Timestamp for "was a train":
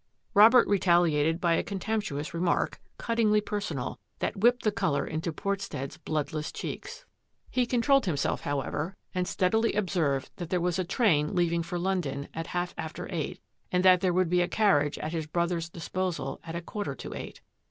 10.59-11.35